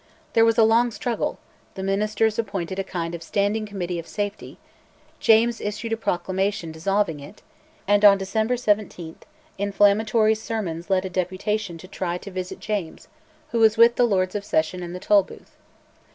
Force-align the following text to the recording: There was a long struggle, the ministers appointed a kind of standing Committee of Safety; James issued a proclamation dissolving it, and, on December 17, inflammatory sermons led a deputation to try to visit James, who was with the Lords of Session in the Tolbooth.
There 0.33 0.45
was 0.45 0.57
a 0.57 0.63
long 0.63 0.89
struggle, 0.89 1.37
the 1.75 1.83
ministers 1.83 2.39
appointed 2.39 2.79
a 2.79 2.83
kind 2.83 3.13
of 3.13 3.21
standing 3.21 3.67
Committee 3.67 3.99
of 3.99 4.07
Safety; 4.07 4.57
James 5.19 5.61
issued 5.61 5.93
a 5.93 5.95
proclamation 5.95 6.71
dissolving 6.71 7.19
it, 7.19 7.43
and, 7.87 8.03
on 8.03 8.17
December 8.17 8.57
17, 8.57 9.17
inflammatory 9.59 10.33
sermons 10.33 10.89
led 10.89 11.05
a 11.05 11.09
deputation 11.11 11.77
to 11.77 11.87
try 11.87 12.17
to 12.17 12.31
visit 12.31 12.59
James, 12.59 13.09
who 13.51 13.59
was 13.59 13.77
with 13.77 13.95
the 13.95 14.03
Lords 14.05 14.33
of 14.33 14.43
Session 14.43 14.81
in 14.81 14.93
the 14.93 14.99
Tolbooth. 14.99 15.51